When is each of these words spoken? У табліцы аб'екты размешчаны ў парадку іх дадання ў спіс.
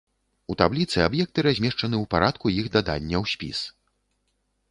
У 0.53 0.53
табліцы 0.61 0.97
аб'екты 1.07 1.43
размешчаны 1.47 1.95
ў 2.03 2.09
парадку 2.15 2.45
іх 2.61 2.65
дадання 2.79 3.17
ў 3.23 3.35
спіс. 3.35 3.59